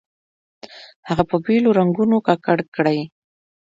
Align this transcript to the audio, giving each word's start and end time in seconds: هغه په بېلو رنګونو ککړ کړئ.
هغه 1.07 1.23
په 1.29 1.35
بېلو 1.45 1.69
رنګونو 1.79 2.17
ککړ 2.27 2.59
کړئ. 2.75 2.99